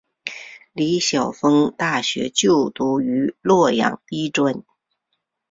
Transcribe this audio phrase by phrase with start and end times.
[0.73, 4.63] 李晓峰大学就读于洛阳医专。